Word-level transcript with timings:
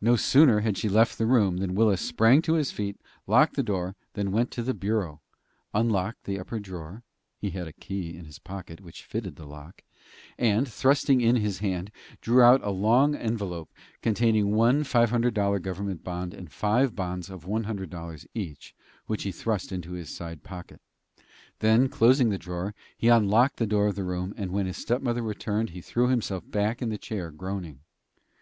No 0.00 0.16
sooner 0.16 0.60
had 0.60 0.78
she 0.78 0.88
left 0.88 1.18
the 1.18 1.26
room 1.26 1.58
than 1.58 1.74
Willis 1.74 2.00
sprang 2.00 2.40
to 2.40 2.54
his 2.54 2.70
feet, 2.70 2.98
locked 3.26 3.54
the 3.54 3.62
door, 3.62 3.94
then 4.14 4.32
went 4.32 4.50
to 4.52 4.62
the 4.62 4.72
bureau, 4.72 5.20
unlocked 5.74 6.24
the 6.24 6.38
upper 6.38 6.58
drawer 6.58 7.02
he 7.36 7.50
had 7.50 7.68
a 7.68 7.72
key 7.74 8.16
in 8.16 8.24
his 8.24 8.38
pocket 8.38 8.80
which 8.80 9.04
fitted 9.04 9.36
the 9.36 9.44
lock 9.44 9.82
and, 10.38 10.66
thrusting 10.66 11.20
in 11.20 11.36
his 11.36 11.58
hand, 11.58 11.90
drew 12.22 12.40
out 12.40 12.64
a 12.64 12.70
long 12.70 13.14
envelope 13.14 13.70
containing 14.00 14.54
one 14.54 14.84
five 14.84 15.10
hundred 15.10 15.34
dollar 15.34 15.58
government 15.58 16.02
bond 16.02 16.32
and 16.32 16.50
five 16.50 16.96
bonds 16.96 17.28
of 17.28 17.44
one 17.44 17.64
hundred 17.64 17.90
dollars 17.90 18.26
each, 18.32 18.74
which 19.04 19.24
he 19.24 19.30
thrust 19.32 19.70
into 19.70 19.92
his 19.92 20.08
side 20.08 20.42
pocket. 20.42 20.80
Then, 21.58 21.90
closing 21.90 22.30
the 22.30 22.38
drawer, 22.38 22.74
he 22.96 23.08
unlocked 23.08 23.58
the 23.58 23.66
door 23.66 23.88
of 23.88 23.96
the 23.96 24.02
room, 24.04 24.32
and 24.38 24.50
when 24.50 24.64
his 24.64 24.78
step 24.78 25.02
mother 25.02 25.20
returned 25.20 25.68
he 25.76 25.82
threw 25.82 26.08
himself 26.08 26.50
back 26.50 26.80
in 26.80 26.90
his 26.90 27.00
chair, 27.00 27.30
groaning. 27.30 27.80